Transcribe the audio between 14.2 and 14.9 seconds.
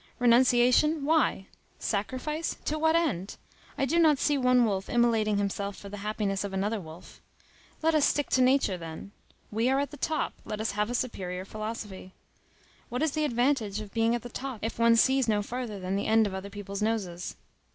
the top, if